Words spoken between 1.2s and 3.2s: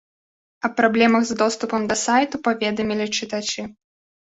з доступам да сайту паведамілі